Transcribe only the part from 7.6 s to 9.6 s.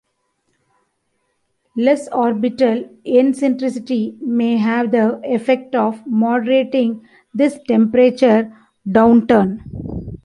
temperature downturn.